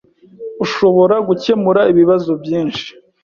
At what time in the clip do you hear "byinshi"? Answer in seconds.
2.41-2.87